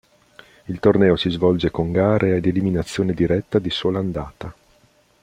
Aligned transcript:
Il 0.65 0.79
torneo 0.79 1.15
si 1.15 1.29
svolge 1.29 1.69
con 1.69 1.91
gare 1.91 2.35
ad 2.35 2.45
eliminazione 2.47 3.13
diretta 3.13 3.59
di 3.59 3.69
sola 3.69 3.99
andata. 3.99 4.51